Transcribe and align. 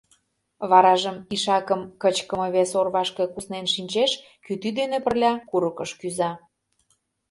варажым 0.69 1.17
ишакым 1.35 1.81
кычкыме 2.01 2.47
вес 2.55 2.71
орвашке 2.79 3.23
куснен 3.33 3.65
шинчеш, 3.73 4.11
кӱтӱ 4.45 4.69
дене 4.79 4.97
пырля 5.05 5.33
курыкыш 5.49 5.91
кӱза. 5.99 6.31